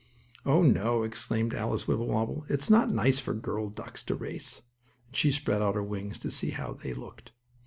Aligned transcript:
"Oh, 0.47 0.63
no," 0.63 1.03
exclaimed 1.03 1.53
Alice 1.53 1.87
Wibblewobble, 1.87 2.43
"it's 2.49 2.71
not 2.71 2.89
nice 2.91 3.19
for 3.19 3.35
girl 3.35 3.69
ducks 3.69 4.03
to 4.05 4.15
race," 4.15 4.63
and 5.05 5.15
she 5.15 5.31
spread 5.31 5.61
out 5.61 5.75
her 5.75 5.83
wings 5.83 6.17
to 6.21 6.31
see 6.31 6.49
how 6.49 6.73
they 6.73 6.95
looked. 6.95 7.33